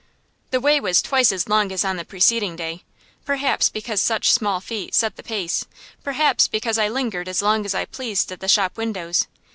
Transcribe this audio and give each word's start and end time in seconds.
The 0.49 0.59
way 0.59 0.79
was 0.81 0.99
twice 1.03 1.31
as 1.31 1.47
long 1.47 1.71
as 1.71 1.85
on 1.85 1.95
the 1.97 2.03
preceding 2.03 2.55
day, 2.55 2.83
perhaps 3.23 3.69
because 3.69 4.01
such 4.01 4.31
small 4.33 4.59
feet 4.59 4.95
set 4.95 5.15
the 5.15 5.21
pace, 5.21 5.67
perhaps 6.03 6.47
because 6.47 6.79
I 6.79 6.87
lingered 6.87 7.27
as 7.27 7.43
long 7.43 7.65
as 7.65 7.75
I 7.75 7.85
pleased 7.85 8.31
at 8.31 8.39
the 8.39 8.47
shop 8.47 8.77
windows. 8.77 9.27